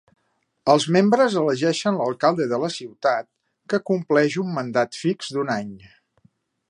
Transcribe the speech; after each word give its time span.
Els 0.73 0.85
membres 0.95 1.35
elegeixen 1.41 1.99
l'alcalde 1.99 2.47
de 2.53 2.59
la 2.63 2.69
ciutat, 2.77 3.29
que 3.75 3.81
compleix 3.91 4.39
un 4.45 4.51
mandat 4.57 4.99
fix 5.03 5.31
d'un 5.37 5.53
any. 5.59 5.71